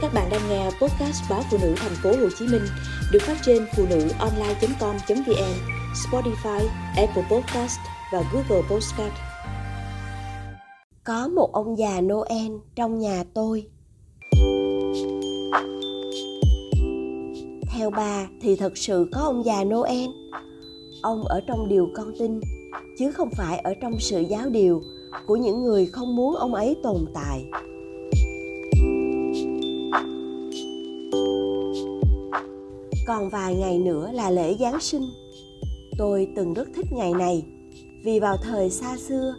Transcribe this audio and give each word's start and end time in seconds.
Các 0.00 0.14
bạn 0.14 0.28
đang 0.30 0.40
nghe 0.48 0.64
podcast 0.64 1.22
báo 1.30 1.42
phụ 1.50 1.58
nữ 1.62 1.74
thành 1.76 1.92
phố 2.02 2.10
Hồ 2.10 2.28
Chí 2.38 2.46
Minh 2.46 2.62
được 3.12 3.18
phát 3.22 3.36
trên 3.42 3.66
phụ 3.76 3.84
nữ 3.90 4.08
online.com.vn, 4.18 5.54
Spotify, 5.94 6.66
Apple 6.96 7.22
Podcast 7.30 7.78
và 8.12 8.22
Google 8.32 8.68
Podcast. 8.70 9.12
Có 11.04 11.28
một 11.28 11.52
ông 11.52 11.78
già 11.78 12.00
Noel 12.00 12.52
trong 12.74 12.98
nhà 12.98 13.24
tôi. 13.34 13.66
Theo 17.72 17.90
bà 17.90 18.26
thì 18.40 18.56
thật 18.56 18.76
sự 18.76 19.08
có 19.12 19.20
ông 19.20 19.44
già 19.44 19.64
Noel. 19.64 20.10
Ông 21.02 21.24
ở 21.24 21.40
trong 21.46 21.68
điều 21.68 21.88
con 21.94 22.12
tin, 22.18 22.40
chứ 22.98 23.10
không 23.10 23.30
phải 23.36 23.58
ở 23.58 23.74
trong 23.80 23.98
sự 23.98 24.20
giáo 24.20 24.48
điều 24.50 24.82
của 25.26 25.36
những 25.36 25.62
người 25.62 25.86
không 25.86 26.16
muốn 26.16 26.34
ông 26.34 26.54
ấy 26.54 26.76
tồn 26.82 27.06
tại. 27.14 27.44
Còn 33.08 33.28
vài 33.28 33.54
ngày 33.54 33.78
nữa 33.78 34.10
là 34.12 34.30
lễ 34.30 34.56
Giáng 34.60 34.80
sinh. 34.80 35.02
Tôi 35.98 36.28
từng 36.36 36.54
rất 36.54 36.68
thích 36.76 36.86
ngày 36.92 37.12
này 37.12 37.44
vì 38.04 38.20
vào 38.20 38.36
thời 38.36 38.70
xa 38.70 38.96
xưa, 38.96 39.34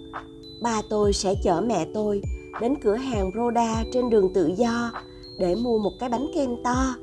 ba 0.62 0.82
tôi 0.90 1.14
sẽ 1.14 1.34
chở 1.44 1.62
mẹ 1.62 1.86
tôi 1.94 2.22
đến 2.62 2.76
cửa 2.82 2.96
hàng 2.96 3.32
Roda 3.36 3.84
trên 3.94 4.10
đường 4.10 4.34
Tự 4.34 4.52
Do 4.58 4.92
để 5.40 5.56
mua 5.56 5.80
một 5.80 5.92
cái 6.00 6.10
bánh 6.10 6.28
kem 6.36 6.50
to, 6.64 6.96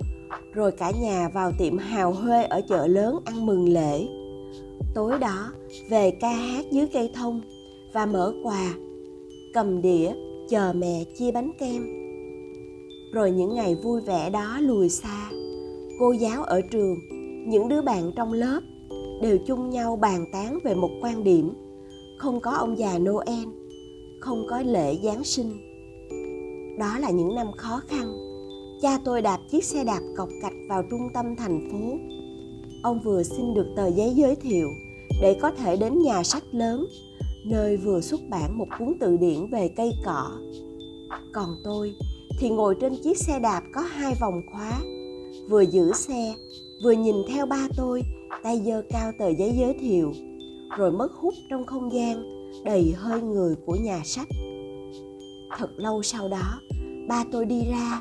rồi 0.53 0.73
cả 0.73 0.93
nhà 1.01 1.29
vào 1.35 1.53
tiệm 1.59 1.79
hào 1.79 2.13
huê 2.13 2.45
ở 2.45 2.61
chợ 2.69 2.87
lớn 2.87 3.19
ăn 3.25 3.47
mừng 3.47 3.69
lễ. 3.69 4.07
Tối 4.95 5.19
đó 5.19 5.53
về 5.91 6.11
ca 6.11 6.33
hát 6.33 6.65
dưới 6.73 6.87
cây 6.93 7.11
thông 7.15 7.41
và 7.93 8.07
mở 8.07 8.33
quà, 8.43 8.75
cầm 9.55 9.83
đĩa 9.83 10.13
chờ 10.49 10.73
mẹ 10.77 11.05
chia 11.19 11.31
bánh 11.31 11.51
kem. 11.59 11.87
Rồi 13.13 13.31
những 13.31 13.55
ngày 13.55 13.75
vui 13.75 14.01
vẻ 14.01 14.31
đó 14.31 14.59
lùi 14.61 14.89
xa 14.89 15.31
cô 15.99 16.13
giáo 16.13 16.43
ở 16.43 16.61
trường, 16.61 16.99
những 17.49 17.69
đứa 17.69 17.83
bạn 17.83 18.13
trong 18.17 18.33
lớp 18.33 18.61
đều 19.23 19.39
chung 19.47 19.71
nhau 19.71 19.97
bàn 19.97 20.25
tán 20.33 20.59
về 20.65 20.75
một 20.75 20.91
quan 21.03 21.25
điểm. 21.25 21.53
Không 22.19 22.41
có 22.41 22.51
ông 22.51 22.79
già 22.79 22.99
noel, 22.99 23.49
không 24.21 24.47
có 24.51 24.63
lễ 24.63 24.97
giáng 25.03 25.25
sinh. 25.25 25.53
Đó 26.79 26.99
là 26.99 27.11
những 27.11 27.35
năm 27.35 27.47
khó 27.57 27.81
khăn. 27.89 28.17
Cha 28.83 28.99
tôi 29.05 29.23
đạp 29.23 29.39
chiếc 29.51 29.65
xe 29.65 29.85
đạp 29.85 30.01
cọc 30.17 30.29
cạch 30.43 30.53
vào 30.69 30.83
trung 30.91 31.09
tâm 31.15 31.37
thành 31.37 31.69
phố. 31.73 31.99
Ông 32.83 33.01
vừa 33.05 33.23
xin 33.23 33.55
được 33.55 33.67
tờ 33.77 33.87
giấy 33.87 34.13
giới 34.15 34.37
thiệu 34.37 34.69
để 35.23 35.39
có 35.43 35.51
thể 35.51 35.77
đến 35.77 36.03
nhà 36.03 36.23
sách 36.23 36.45
lớn, 36.53 36.87
nơi 37.47 37.77
vừa 37.77 38.01
xuất 38.01 38.21
bản 38.31 38.59
một 38.59 38.67
cuốn 38.79 38.95
từ 39.01 39.17
điển 39.17 39.51
về 39.51 39.69
cây 39.69 39.93
cỏ. 40.05 40.31
Còn 41.33 41.57
tôi 41.65 41.95
thì 42.39 42.51
ngồi 42.51 42.75
trên 42.81 42.93
chiếc 43.03 43.19
xe 43.19 43.39
đạp 43.39 43.63
có 43.75 43.81
hai 43.81 44.15
vòng 44.21 44.43
khóa 44.53 44.73
vừa 45.49 45.61
giữ 45.61 45.93
xe, 45.93 46.35
vừa 46.85 46.93
nhìn 46.93 47.17
theo 47.29 47.47
ba 47.47 47.69
tôi, 47.77 48.03
tay 48.43 48.63
giơ 48.67 48.83
cao 48.91 49.13
tờ 49.19 49.29
giấy 49.29 49.53
giới 49.59 49.75
thiệu, 49.81 50.13
rồi 50.79 50.93
mất 50.93 51.13
hút 51.13 51.35
trong 51.51 51.67
không 51.67 51.93
gian, 51.93 52.25
đầy 52.65 52.93
hơi 52.97 53.23
người 53.23 53.55
của 53.67 53.75
nhà 53.75 54.01
sách. 54.05 54.29
Thật 55.59 55.71
lâu 55.77 56.03
sau 56.03 56.29
đó, 56.29 56.61
ba 57.09 57.25
tôi 57.33 57.45
đi 57.45 57.63
ra, 57.71 58.01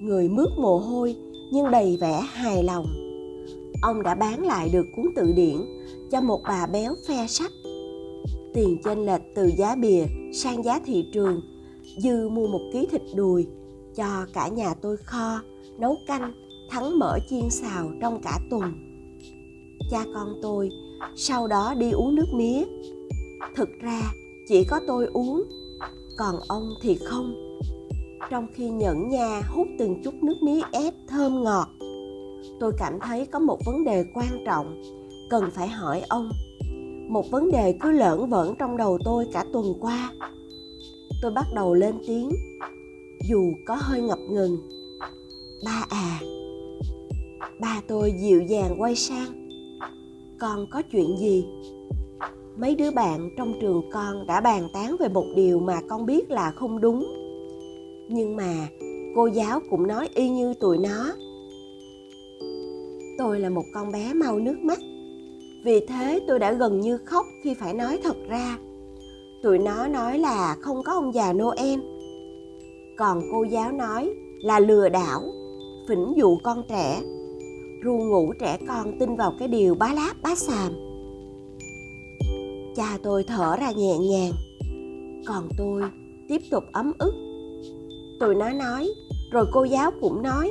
người 0.00 0.28
mướt 0.28 0.48
mồ 0.58 0.78
hôi 0.78 1.16
nhưng 1.52 1.70
đầy 1.70 1.98
vẻ 2.00 2.20
hài 2.32 2.62
lòng. 2.64 2.86
Ông 3.82 4.02
đã 4.02 4.14
bán 4.14 4.46
lại 4.46 4.70
được 4.72 4.86
cuốn 4.96 5.06
tự 5.16 5.32
điển 5.36 5.56
cho 6.10 6.20
một 6.20 6.40
bà 6.48 6.66
béo 6.66 6.94
phe 7.08 7.26
sách, 7.26 7.52
tiền 8.54 8.78
chênh 8.84 9.06
lệch 9.06 9.22
từ 9.34 9.50
giá 9.56 9.74
bìa 9.74 10.04
sang 10.32 10.64
giá 10.64 10.80
thị 10.86 11.04
trường, 11.12 11.40
dư 11.98 12.28
mua 12.28 12.46
một 12.46 12.60
ký 12.72 12.86
thịt 12.90 13.02
đùi 13.14 13.46
cho 13.94 14.26
cả 14.32 14.48
nhà 14.48 14.74
tôi 14.74 14.96
kho, 14.96 15.40
nấu 15.78 15.96
canh 16.06 16.32
thắng 16.70 16.98
mở 16.98 17.18
chiên 17.28 17.50
xào 17.50 17.90
trong 18.00 18.20
cả 18.22 18.38
tuần. 18.50 18.72
Cha 19.90 20.04
con 20.14 20.28
tôi 20.42 20.70
sau 21.16 21.46
đó 21.46 21.74
đi 21.78 21.90
uống 21.90 22.14
nước 22.14 22.28
mía. 22.34 22.64
Thực 23.56 23.68
ra 23.80 24.00
chỉ 24.48 24.64
có 24.64 24.80
tôi 24.86 25.06
uống, 25.06 25.42
còn 26.18 26.34
ông 26.48 26.74
thì 26.82 26.98
không. 27.04 27.34
Trong 28.30 28.46
khi 28.54 28.70
nhẫn 28.70 29.08
nha 29.08 29.42
hút 29.48 29.66
từng 29.78 30.02
chút 30.04 30.14
nước 30.14 30.36
mía 30.42 30.60
ép 30.72 30.94
thơm 31.08 31.44
ngọt, 31.44 31.68
tôi 32.60 32.72
cảm 32.78 32.98
thấy 33.00 33.26
có 33.26 33.38
một 33.38 33.64
vấn 33.64 33.84
đề 33.84 34.04
quan 34.14 34.44
trọng 34.46 34.82
cần 35.30 35.50
phải 35.50 35.68
hỏi 35.68 36.02
ông. 36.08 36.30
Một 37.08 37.30
vấn 37.30 37.50
đề 37.50 37.78
cứ 37.80 37.90
lởn 37.90 38.28
vởn 38.28 38.54
trong 38.58 38.76
đầu 38.76 38.98
tôi 39.04 39.26
cả 39.32 39.44
tuần 39.52 39.74
qua. 39.80 40.12
Tôi 41.22 41.30
bắt 41.30 41.46
đầu 41.54 41.74
lên 41.74 41.94
tiếng, 42.06 42.30
dù 43.28 43.52
có 43.66 43.76
hơi 43.80 44.00
ngập 44.00 44.18
ngừng, 44.18 44.56
ba 45.64 45.86
à 45.88 46.20
ba 47.60 47.80
tôi 47.88 48.12
dịu 48.12 48.42
dàng 48.42 48.76
quay 48.78 48.96
sang. 48.96 49.48
Con 50.40 50.66
có 50.70 50.82
chuyện 50.92 51.16
gì? 51.16 51.44
Mấy 52.56 52.74
đứa 52.74 52.90
bạn 52.90 53.30
trong 53.36 53.54
trường 53.60 53.82
con 53.92 54.26
đã 54.26 54.40
bàn 54.40 54.68
tán 54.72 54.96
về 55.00 55.08
một 55.08 55.24
điều 55.36 55.60
mà 55.60 55.80
con 55.88 56.06
biết 56.06 56.30
là 56.30 56.50
không 56.50 56.80
đúng. 56.80 57.06
Nhưng 58.08 58.36
mà 58.36 58.68
cô 59.16 59.26
giáo 59.26 59.60
cũng 59.70 59.86
nói 59.86 60.08
y 60.14 60.28
như 60.28 60.54
tụi 60.54 60.78
nó. 60.78 61.12
Tôi 63.18 63.40
là 63.40 63.50
một 63.50 63.64
con 63.74 63.92
bé 63.92 64.12
mau 64.14 64.38
nước 64.38 64.58
mắt. 64.58 64.78
Vì 65.64 65.80
thế 65.86 66.20
tôi 66.28 66.38
đã 66.38 66.52
gần 66.52 66.80
như 66.80 66.98
khóc 66.98 67.26
khi 67.44 67.54
phải 67.54 67.74
nói 67.74 67.98
thật 68.02 68.16
ra. 68.28 68.58
Tụi 69.42 69.58
nó 69.58 69.88
nói 69.88 70.18
là 70.18 70.56
không 70.60 70.82
có 70.82 70.92
ông 70.92 71.14
già 71.14 71.32
noel. 71.32 71.80
Còn 72.98 73.22
cô 73.32 73.44
giáo 73.44 73.72
nói 73.72 74.10
là 74.42 74.60
lừa 74.60 74.88
đảo, 74.88 75.22
phỉnh 75.88 76.12
dụ 76.16 76.38
con 76.42 76.62
trẻ 76.68 77.02
ru 77.82 77.98
ngủ 77.98 78.32
trẻ 78.40 78.58
con 78.68 78.98
tin 78.98 79.16
vào 79.16 79.34
cái 79.38 79.48
điều 79.48 79.74
bá 79.74 79.92
láp, 79.92 80.16
bá 80.22 80.34
xàm. 80.34 80.72
Cha 82.76 82.98
tôi 83.02 83.24
thở 83.24 83.56
ra 83.56 83.70
nhẹ 83.70 83.98
nhàng. 83.98 84.32
Còn 85.26 85.48
tôi 85.56 85.82
tiếp 86.28 86.42
tục 86.50 86.64
ấm 86.72 86.92
ức. 86.98 87.14
Tụi 88.20 88.34
nó 88.34 88.50
nói, 88.50 88.90
rồi 89.32 89.46
cô 89.52 89.64
giáo 89.64 89.90
cũng 90.00 90.22
nói, 90.22 90.50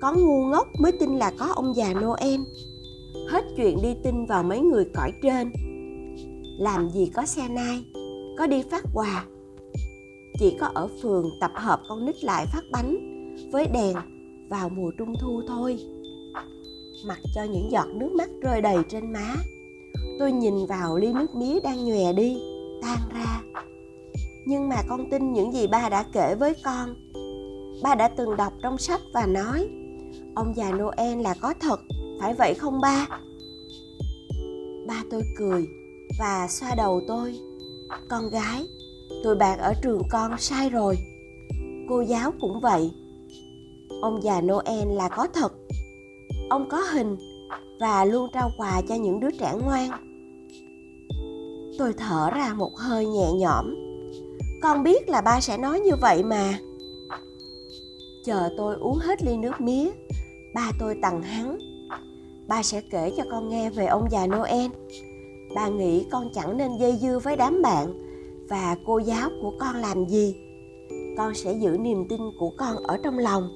có 0.00 0.14
ngu 0.14 0.44
ngốc 0.44 0.68
mới 0.80 0.92
tin 0.92 1.16
là 1.16 1.32
có 1.38 1.46
ông 1.46 1.74
già 1.76 1.94
noel. 1.94 2.40
Hết 3.28 3.44
chuyện 3.56 3.78
đi 3.82 3.94
tin 4.04 4.26
vào 4.26 4.42
mấy 4.42 4.60
người 4.60 4.84
cõi 4.94 5.12
trên. 5.22 5.52
Làm 6.58 6.90
gì 6.90 7.10
có 7.14 7.26
xe 7.26 7.48
nai, 7.48 7.84
có 8.38 8.46
đi 8.46 8.62
phát 8.70 8.84
quà. 8.94 9.24
Chỉ 10.38 10.56
có 10.60 10.66
ở 10.74 10.88
phường 11.02 11.30
tập 11.40 11.50
hợp 11.54 11.80
con 11.88 12.06
nít 12.06 12.24
lại 12.24 12.46
phát 12.52 12.62
bánh 12.72 12.96
với 13.52 13.66
đèn 13.72 13.96
vào 14.50 14.68
mùa 14.68 14.90
trung 14.98 15.14
thu 15.20 15.42
thôi 15.48 15.78
mặc 17.04 17.18
cho 17.34 17.42
những 17.42 17.70
giọt 17.70 17.86
nước 17.94 18.12
mắt 18.12 18.30
rơi 18.40 18.60
đầy 18.60 18.76
trên 18.88 19.12
má. 19.12 19.34
Tôi 20.18 20.32
nhìn 20.32 20.66
vào 20.66 20.96
ly 20.96 21.12
nước 21.12 21.34
mía 21.34 21.60
đang 21.60 21.84
nhòe 21.84 22.12
đi, 22.12 22.36
tan 22.82 22.98
ra. 23.14 23.42
Nhưng 24.46 24.68
mà 24.68 24.76
con 24.88 25.10
tin 25.10 25.32
những 25.32 25.52
gì 25.52 25.66
ba 25.66 25.88
đã 25.88 26.04
kể 26.12 26.34
với 26.34 26.54
con. 26.64 26.94
Ba 27.82 27.94
đã 27.94 28.08
từng 28.08 28.36
đọc 28.36 28.52
trong 28.62 28.78
sách 28.78 29.00
và 29.14 29.26
nói, 29.26 29.68
ông 30.34 30.56
già 30.56 30.72
noel 30.72 31.20
là 31.20 31.34
có 31.40 31.54
thật, 31.60 31.80
phải 32.20 32.34
vậy 32.34 32.54
không 32.54 32.80
ba? 32.80 33.06
Ba 34.86 35.02
tôi 35.10 35.22
cười 35.36 35.66
và 36.18 36.46
xoa 36.50 36.74
đầu 36.74 37.00
tôi. 37.08 37.38
Con 38.08 38.30
gái, 38.30 38.66
tụi 39.24 39.34
bạn 39.34 39.58
ở 39.58 39.74
trường 39.82 40.02
con 40.10 40.38
sai 40.38 40.70
rồi. 40.70 40.98
Cô 41.88 42.00
giáo 42.00 42.32
cũng 42.40 42.60
vậy. 42.60 42.90
Ông 44.02 44.22
già 44.22 44.40
noel 44.40 44.88
là 44.88 45.08
có 45.08 45.26
thật 45.34 45.52
ông 46.54 46.68
có 46.68 46.78
hình 46.78 47.16
và 47.80 48.04
luôn 48.04 48.30
trao 48.32 48.50
quà 48.56 48.82
cho 48.88 48.94
những 48.94 49.20
đứa 49.20 49.30
trẻ 49.30 49.54
ngoan. 49.62 49.90
Tôi 51.78 51.92
thở 51.92 52.30
ra 52.34 52.54
một 52.54 52.76
hơi 52.76 53.06
nhẹ 53.06 53.32
nhõm. 53.32 53.74
Con 54.62 54.82
biết 54.82 55.08
là 55.08 55.20
ba 55.20 55.40
sẽ 55.40 55.58
nói 55.58 55.80
như 55.80 55.96
vậy 56.00 56.22
mà. 56.22 56.58
Chờ 58.24 58.48
tôi 58.56 58.76
uống 58.76 58.98
hết 58.98 59.22
ly 59.22 59.36
nước 59.36 59.60
mía, 59.60 59.90
ba 60.54 60.70
tôi 60.80 60.96
tặng 61.02 61.22
hắn. 61.22 61.58
Ba 62.48 62.62
sẽ 62.62 62.80
kể 62.90 63.12
cho 63.16 63.24
con 63.30 63.48
nghe 63.48 63.70
về 63.70 63.86
ông 63.86 64.08
già 64.10 64.26
noel. 64.26 64.70
Ba 65.54 65.68
nghĩ 65.68 66.04
con 66.10 66.30
chẳng 66.34 66.56
nên 66.56 66.76
dây 66.80 66.98
dưa 67.02 67.18
với 67.18 67.36
đám 67.36 67.62
bạn 67.62 67.86
và 68.48 68.76
cô 68.86 68.98
giáo 68.98 69.30
của 69.42 69.52
con 69.60 69.76
làm 69.76 70.06
gì. 70.06 70.36
Con 71.16 71.34
sẽ 71.34 71.52
giữ 71.52 71.76
niềm 71.80 72.08
tin 72.08 72.20
của 72.38 72.50
con 72.58 72.76
ở 72.76 72.98
trong 73.04 73.18
lòng 73.18 73.48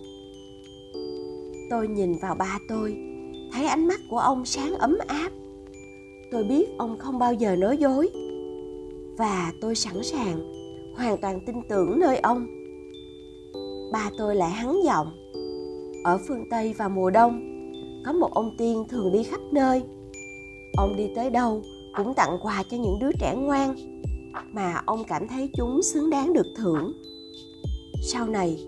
tôi 1.70 1.88
nhìn 1.88 2.12
vào 2.12 2.34
ba 2.34 2.58
tôi. 2.68 2.96
Thấy 3.52 3.66
ánh 3.66 3.88
mắt 3.88 4.00
của 4.10 4.18
ông 4.18 4.44
sáng 4.44 4.74
ấm 4.74 4.98
áp. 5.06 5.30
Tôi 6.30 6.44
biết 6.44 6.68
ông 6.78 6.98
không 6.98 7.18
bao 7.18 7.34
giờ 7.34 7.56
nói 7.56 7.76
dối. 7.76 8.10
Và 9.18 9.52
tôi 9.60 9.74
sẵn 9.74 10.02
sàng, 10.02 10.52
hoàn 10.96 11.18
toàn 11.18 11.40
tin 11.46 11.56
tưởng 11.68 12.00
nơi 12.00 12.18
ông. 12.18 12.46
Ba 13.92 14.10
tôi 14.18 14.36
lại 14.36 14.50
hắn 14.50 14.80
giọng. 14.84 15.06
Ở 16.04 16.18
phương 16.28 16.44
tây 16.50 16.72
vào 16.72 16.88
mùa 16.88 17.10
đông, 17.10 17.40
có 18.06 18.12
một 18.12 18.34
ông 18.34 18.54
tiên 18.58 18.84
thường 18.88 19.12
đi 19.12 19.22
khắp 19.22 19.40
nơi. 19.52 19.82
Ông 20.76 20.96
đi 20.96 21.04
tới 21.14 21.30
đâu 21.30 21.62
cũng 21.96 22.14
tặng 22.14 22.38
quà 22.42 22.62
cho 22.70 22.76
những 22.76 22.98
đứa 23.00 23.10
trẻ 23.20 23.34
ngoan, 23.36 23.74
mà 24.52 24.82
ông 24.86 25.04
cảm 25.08 25.28
thấy 25.28 25.50
chúng 25.56 25.82
xứng 25.82 26.10
đáng 26.10 26.32
được 26.32 26.46
thưởng. 26.56 26.92
Sau 28.02 28.26
này 28.26 28.58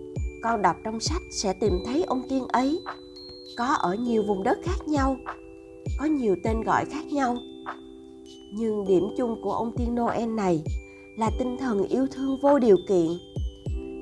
con 0.42 0.62
đọc 0.62 0.76
trong 0.84 1.00
sách 1.00 1.22
sẽ 1.30 1.52
tìm 1.52 1.72
thấy 1.84 2.04
ông 2.04 2.22
tiên 2.28 2.46
ấy. 2.48 2.80
Có 3.56 3.64
ở 3.64 3.94
nhiều 3.94 4.22
vùng 4.28 4.42
đất 4.42 4.58
khác 4.62 4.88
nhau, 4.88 5.16
có 5.98 6.04
nhiều 6.04 6.36
tên 6.42 6.62
gọi 6.62 6.84
khác 6.84 7.06
nhau. 7.06 7.36
Nhưng 8.52 8.84
điểm 8.88 9.08
chung 9.16 9.42
của 9.42 9.52
ông 9.52 9.72
tiên 9.76 9.94
noel 9.94 10.28
này 10.28 10.62
là 11.16 11.30
tinh 11.38 11.56
thần 11.60 11.88
yêu 11.88 12.06
thương 12.10 12.38
vô 12.42 12.58
điều 12.58 12.76
kiện, 12.88 13.08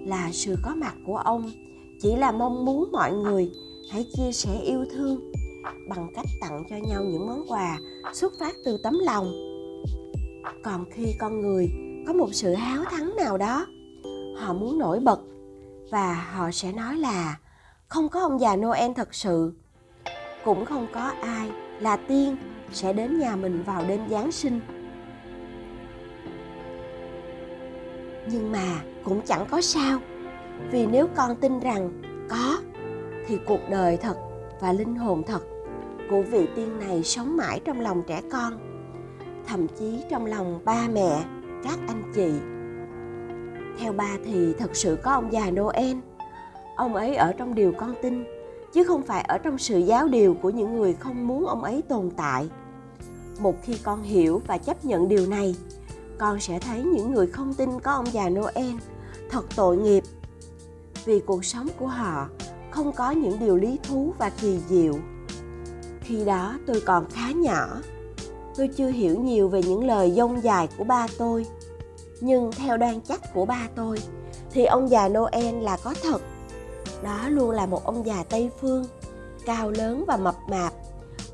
là 0.06 0.31
sự 0.32 0.56
có 0.62 0.75
mặt 0.75 0.94
của 1.06 1.17
ông 1.17 1.50
chỉ 2.00 2.17
là 2.17 2.32
mong 2.32 2.64
muốn 2.64 2.88
mọi 2.93 3.12
người 3.12 3.50
hãy 3.91 4.06
chia 4.17 4.32
sẻ 4.32 4.61
yêu 4.64 4.84
thương 4.91 5.32
bằng 5.88 6.08
cách 6.14 6.26
tặng 6.41 6.64
cho 6.70 6.76
nhau 6.76 7.05
những 7.05 7.26
món 7.26 7.44
quà 7.49 7.79
xuất 8.12 8.32
phát 8.38 8.56
từ 8.64 8.76
tấm 8.82 8.99
lòng. 9.02 9.32
Còn 10.62 10.84
khi 10.91 11.14
con 11.19 11.41
người 11.41 11.69
có 12.06 12.12
một 12.12 12.29
sự 12.32 12.55
háo 12.55 12.84
thắng 12.84 13.17
nào 13.17 13.38
đó, 13.38 13.67
họ 14.37 14.52
muốn 14.52 14.79
nổi 14.79 15.00
bật 15.00 15.20
và 15.90 16.14
họ 16.32 16.50
sẽ 16.50 16.73
nói 16.73 16.96
là, 16.96 17.37
không 17.88 18.08
có 18.08 18.20
ông 18.20 18.40
già 18.40 18.56
noel 18.56 18.93
thật 18.96 19.14
sự. 19.14 19.52
Cũng 20.44 20.64
không 20.64 20.87
có 20.94 21.12
ai 21.23 21.50
là 21.81 21.96
tiên 21.96 22.37
sẽ 22.73 22.93
đến 22.93 23.19
nhà 23.19 23.37
mình 23.37 23.62
vào 23.62 23.85
đêm 23.88 24.00
giáng 24.11 24.32
sinh. 24.32 24.61
Nhưng 28.31 28.52
mà 28.52 28.81
cũng 29.05 29.20
chẳng 29.26 29.46
có 29.50 29.61
sao, 29.61 29.99
vì 30.70 30.87
nếu 30.87 31.08
con 31.17 31.37
tin 31.37 31.61
rằng 31.61 32.02
có, 32.31 32.58
thì 33.26 33.38
cuộc 33.46 33.61
đời 33.70 33.96
thật 33.96 34.17
và 34.61 34.73
linh 34.73 34.96
hồn 34.96 35.23
thật 35.26 35.43
của 36.11 36.23
vị 36.23 36.49
tiên 36.56 36.79
này 36.79 37.02
sống 37.02 37.37
mãi 37.37 37.61
trong 37.64 37.81
lòng 37.81 38.02
trẻ 38.06 38.23
con, 38.32 38.58
thậm 39.46 39.67
chí 39.79 40.02
trong 40.11 40.26
lòng 40.26 40.61
ba 40.64 40.88
mẹ 40.93 41.25
các 41.64 41.79
anh 41.88 42.12
chị 42.14 42.57
theo 43.78 43.92
ba 43.92 44.16
thì 44.25 44.52
thật 44.58 44.76
sự 44.76 44.98
có 45.02 45.12
ông 45.12 45.32
già 45.32 45.50
noel. 45.50 45.96
Ông 46.76 46.94
ấy 46.94 47.16
ở 47.16 47.32
trong 47.32 47.54
điều 47.54 47.72
con 47.78 47.94
tin, 48.02 48.25
chứ 48.72 48.84
không 48.84 49.02
phải 49.02 49.22
ở 49.22 49.38
trong 49.38 49.58
sự 49.58 49.78
giáo 49.78 50.08
điều 50.08 50.34
của 50.34 50.50
những 50.50 50.76
người 50.76 50.94
không 50.94 51.26
muốn 51.26 51.46
ông 51.46 51.64
ấy 51.64 51.82
tồn 51.82 52.10
tại. 52.16 52.48
Một 53.40 53.54
khi 53.62 53.78
con 53.82 54.02
hiểu 54.02 54.42
và 54.46 54.58
chấp 54.58 54.84
nhận 54.84 55.08
điều 55.08 55.26
này, 55.26 55.56
con 56.19 56.40
sẽ 56.40 56.58
thấy 56.58 56.82
những 56.82 57.14
người 57.14 57.26
không 57.26 57.54
tin 57.54 57.80
có 57.80 57.92
ông 57.92 58.06
già 58.12 58.28
noel 58.28 58.75
thật 59.30 59.44
tội 59.56 59.76
nghiệp. 59.76 60.02
Vì 61.04 61.20
cuộc 61.20 61.44
sống 61.44 61.69
của 61.78 61.86
họ 61.86 62.28
không 62.70 62.92
có 62.92 63.10
những 63.10 63.38
điều 63.38 63.56
lý 63.56 63.78
thú 63.88 64.12
và 64.19 64.31
kỳ 64.31 64.58
diệu. 64.69 64.94
Khi 66.00 66.24
đó 66.24 66.58
tôi 66.66 66.82
còn 66.86 67.10
khá 67.10 67.31
nhỏ, 67.31 67.66
tôi 68.56 68.69
chưa 68.76 68.88
hiểu 68.88 69.19
nhiều 69.19 69.48
về 69.48 69.62
những 69.62 69.86
lời 69.86 70.12
dông 70.16 70.42
dài 70.42 70.69
của 70.78 70.84
ba 70.84 71.06
tôi 71.19 71.46
nhưng 72.20 72.50
theo 72.53 72.76
đoan 72.76 73.00
chắc 73.00 73.35
của 73.35 73.44
ba 73.44 73.69
tôi, 73.75 73.99
thì 74.50 74.65
ông 74.65 74.91
già 74.91 75.09
noel 75.09 75.55
là 75.55 75.76
có 75.85 75.94
thật. 76.03 76.19
Đó 77.03 77.29
luôn 77.29 77.50
là 77.50 77.67
một 77.67 77.85
ông 77.85 78.06
già 78.06 78.25
tây 78.29 78.50
phương, 78.61 78.85
cao 79.47 79.70
lớn 79.70 80.05
và 80.06 80.17
mập 80.17 80.37
mạp. 80.49 80.73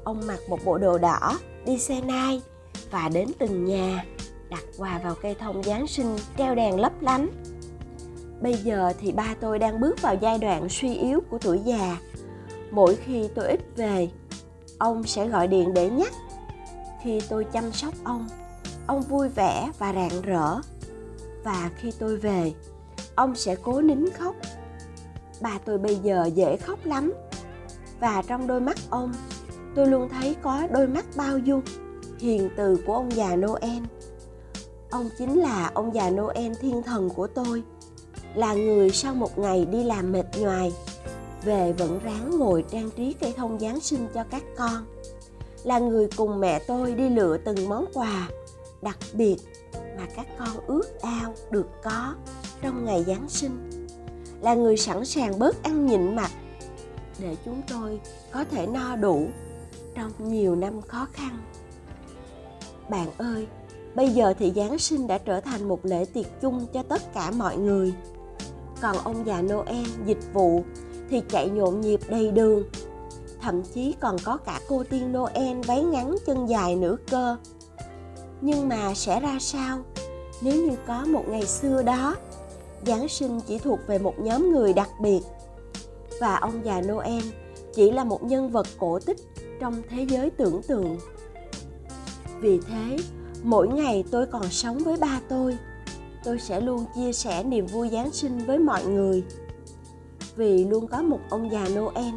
Ông 0.05 0.27
mặc 0.27 0.39
một 0.49 0.59
bộ 0.65 0.79
đồ 0.79 0.99
đỏ, 0.99 1.39
đi 1.67 1.79
xe 1.79 2.01
nai 2.01 2.43
và 2.91 3.09
đến 3.09 3.29
từng 3.39 3.65
nhà, 3.65 4.05
đặt 4.51 4.63
quà 4.79 5.01
vào 5.05 5.15
cây 5.23 5.35
thông 5.35 5.63
giáng 5.63 5.87
sinh 5.87 6.17
treo 6.39 6.55
đèn 6.55 6.81
lấp 6.81 6.93
lánh. 7.01 7.29
Bây 8.41 8.55
giờ 8.55 8.93
thì 9.01 9.13
ba 9.13 9.35
tôi 9.41 9.59
đang 9.59 9.81
bước 9.81 10.03
vào 10.03 10.15
giai 10.21 10.39
đoạn 10.39 10.69
suy 10.69 10.95
yếu 10.95 11.21
của 11.31 11.39
tuổi 11.39 11.61
già. 11.65 11.97
Mỗi 12.71 12.97
khi 12.97 13.29
tôi 13.35 13.49
ít 13.49 13.61
về, 13.77 14.09
ông 14.79 15.05
sẽ 15.05 15.29
gọi 15.29 15.49
điện 15.49 15.75
để 15.75 15.91
nhắc. 15.91 16.13
Khi 17.03 17.21
tôi 17.29 17.45
chăm 17.45 17.73
sóc 17.73 17.95
ông 18.05 18.29
ông 18.87 19.03
vui 19.03 19.29
vẻ 19.29 19.71
và 19.79 19.93
rạng 19.93 20.23
rỡ 20.23 20.61
và 21.45 21.71
khi 21.77 21.93
tôi 21.99 22.17
về, 22.17 22.53
ông 23.15 23.35
sẽ 23.35 23.57
cố 23.63 23.81
nín 23.81 24.11
khóc. 24.11 24.35
Bà 25.41 25.59
tôi 25.65 25.79
bây 25.79 25.97
giờ 25.97 26.31
dễ 26.35 26.57
khóc 26.57 26.79
lắm. 26.85 27.13
Và 28.01 28.23
trong 28.27 28.47
đôi 28.47 28.61
mắt 28.61 28.77
ông, 28.91 29.13
tôi 29.75 29.87
luôn 29.87 30.09
thấy 30.09 30.37
có 30.43 30.67
đôi 30.73 30.87
mắt 30.87 31.05
bao 31.17 31.39
dung, 31.39 31.63
hiền 32.19 32.51
từ 32.57 32.77
của 32.87 32.95
ông 32.95 33.13
già 33.13 33.37
noel. 33.37 33.83
Ông 34.91 35.09
chính 35.19 35.41
là 35.41 35.71
ông 35.75 35.95
già 35.95 36.11
noel 36.11 36.53
thiên 36.61 36.83
thần 36.83 37.11
của 37.11 37.27
tôi, 37.27 37.63
là 38.35 38.55
người 38.55 38.91
sau 38.91 39.15
một 39.15 39.39
ngày 39.39 39.65
đi 39.65 39.85
làm 39.85 40.13
mệt 40.13 40.27
nhoài, 40.39 40.73
về 41.45 41.73
vẫn 41.73 42.01
ráng 42.05 42.39
ngồi 42.39 42.65
trang 42.71 42.91
trí 42.91 43.13
cây 43.13 43.35
thông 43.37 43.59
giáng 43.59 43.81
sinh 43.81 44.07
cho 44.15 44.25
các 44.31 44.43
con, 44.57 44.87
là 45.65 45.79
người 45.79 46.09
cùng 46.17 46.41
mẹ 46.41 46.59
tôi 46.59 46.95
đi 46.95 47.09
lựa 47.09 47.37
từng 47.45 47.69
món 47.69 47.85
quà 47.95 48.29
đặc 48.85 48.99
biệt 49.13 49.37
mà 49.75 50.07
các 50.17 50.27
con 50.39 50.67
ước 50.67 51.01
ao 51.01 51.35
được 51.51 51.67
có 51.83 52.15
trong 52.63 52.85
ngày 52.85 53.05
giáng 53.07 53.29
sinh. 53.29 53.87
Là 54.41 54.55
người 54.55 54.77
sẵn 54.77 55.05
sàng 55.05 55.39
bớt 55.39 55.63
ăn 55.63 55.87
nhịn 55.87 56.17
mặt 56.17 56.31
để 57.19 57.37
chúng 57.45 57.63
tôi 57.69 58.01
có 58.33 58.45
thể 58.45 58.67
no 58.67 58.97
đủ 58.97 59.27
trong 59.95 60.11
nhiều 60.19 60.57
năm 60.57 60.83
khó 60.83 61.07
khăn. 61.13 61.39
Bạn 62.89 63.09
ơi, 63.19 63.47
bây 63.95 64.09
giờ 64.09 64.35
thì 64.39 64.53
giáng 64.57 64.79
sinh 64.79 65.07
đã 65.07 65.19
trở 65.19 65.41
thành 65.41 65.69
một 65.69 65.81
lễ 65.83 66.05
tiệc 66.05 66.27
chung 66.41 66.67
cho 66.73 66.83
tất 66.83 67.15
cả 67.15 67.31
mọi 67.31 67.57
người. 67.57 67.95
Còn 68.81 68.97
ông 69.05 69.27
già 69.27 69.43
noel 69.43 69.87
dịch 70.07 70.33
vụ 70.33 70.63
thì 71.11 71.23
chạy 71.29 71.49
nhộn 71.49 71.81
nhịp 71.81 72.01
đầy 72.09 72.31
đường. 72.31 72.63
Thậm 73.41 73.63
chí 73.63 73.95
còn 74.01 74.17
có 74.25 74.37
cả 74.37 74.61
cô 74.69 74.85
tiên 74.85 75.13
noel 75.13 75.61
váy 75.67 75.83
ngắn 75.83 76.17
chân 76.27 76.49
dài 76.49 76.77
nữa 76.77 76.97
cơ 77.11 77.37
nhưng 78.45 78.69
mà 78.69 78.95
sẽ 78.95 79.21
ra 79.21 79.37
sao? 79.41 79.79
Nếu 80.41 80.55
như 80.55 80.77
có 80.87 81.05
một 81.05 81.25
ngày 81.29 81.47
xưa 81.47 81.83
đó, 81.83 82.17
giáng 82.87 83.09
sinh 83.09 83.41
chỉ 83.41 83.59
thuộc 83.59 83.79
về 83.87 83.99
một 83.99 84.15
nhóm 84.19 84.53
người 84.53 84.73
đặc 84.73 84.89
biệt. 85.01 85.21
Và 86.21 86.37
ông 86.37 86.65
già 86.65 86.81
noel 86.81 87.23
chỉ 87.75 87.91
là 87.91 88.05
một 88.05 88.23
nhân 88.23 88.51
vật 88.51 88.67
cổ 88.79 88.99
tích 88.99 89.17
trong 89.61 89.83
thế 89.91 90.07
giới 90.09 90.31
tưởng 90.31 90.63
tượng. 90.63 90.99
Vì 92.41 92.61
thế, 92.69 92.97
mỗi 93.43 93.69
ngày 93.69 94.05
tôi 94.11 94.27
còn 94.27 94.51
sống 94.51 94.79
với 94.79 94.97
ba 94.97 95.21
tôi. 95.29 95.57
Tôi 96.25 96.39
sẽ 96.39 96.61
luôn 96.61 96.85
chia 96.95 97.13
sẻ 97.13 97.43
niềm 97.43 97.67
vui 97.67 97.89
giáng 97.89 98.11
sinh 98.13 98.39
với 98.39 98.59
mọi 98.59 98.85
người. 98.85 99.25
Vì 100.37 100.65
luôn 100.65 100.87
có 100.87 101.03
một 101.03 101.21
ông 101.31 101.53
già 101.53 101.69
noel 101.69 102.15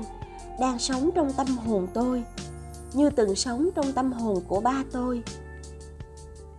đang 0.59 0.79
sống 0.79 1.09
trong 1.15 1.33
tâm 1.33 1.47
hồn 1.47 1.87
tôi, 1.93 2.23
như 2.93 3.09
từng 3.09 3.35
sống 3.35 3.69
trong 3.75 3.93
tâm 3.93 4.11
hồn 4.11 4.41
của 4.47 4.61
ba 4.61 4.83
tôi 4.91 5.23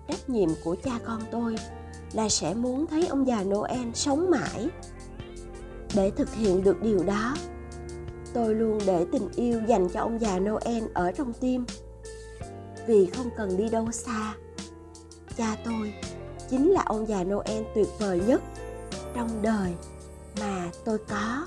trách 0.09 0.31
nhiệm 0.31 0.49
của 0.65 0.77
cha 0.85 0.99
con 1.05 1.21
tôi 1.31 1.57
là 2.13 2.29
sẽ 2.29 2.55
muốn 2.55 2.87
thấy 2.87 3.07
ông 3.07 3.27
già 3.27 3.45
noel 3.45 3.89
sống 3.95 4.31
mãi. 4.31 4.69
Để 5.95 6.11
thực 6.11 6.35
hiện 6.35 6.65
được 6.65 6.83
điều 6.83 7.05
đó, 7.05 7.35
tôi 8.35 8.55
luôn 8.55 8.79
để 8.87 9.07
tình 9.13 9.29
yêu 9.37 9.61
dành 9.67 9.89
cho 9.89 10.01
ông 10.01 10.21
già 10.21 10.39
noel 10.39 10.85
ở 10.95 11.13
trong 11.13 11.33
tim. 11.33 11.65
Vì 12.87 13.07
không 13.07 13.31
cần 13.37 13.57
đi 13.57 13.69
đâu 13.69 13.93
xa, 13.93 14.35
cha 15.37 15.57
tôi 15.65 15.95
chính 16.51 16.71
là 16.71 16.83
ông 16.87 17.09
già 17.09 17.25
noel 17.25 17.63
tuyệt 17.75 17.89
vời 17.99 18.21
nhất 18.27 18.43
trong 19.15 19.43
đời 19.43 19.75
mà 20.41 20.71
tôi 20.85 20.99
có. 20.99 21.47